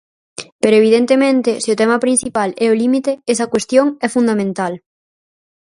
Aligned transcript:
Pero 0.61 0.75
evidentemente, 0.81 1.49
se 1.63 1.69
o 1.73 1.79
tema 1.81 1.97
principal 2.05 2.49
é 2.63 2.65
o 2.69 2.77
límite, 2.81 3.11
esa 3.33 3.49
cuestión 3.53 3.87
é 4.05 4.07
fundamental. 4.15 4.73